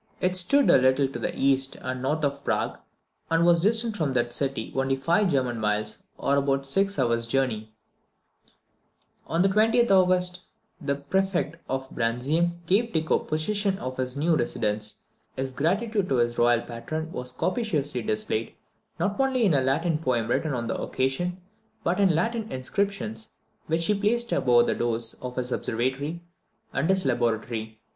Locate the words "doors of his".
24.73-25.51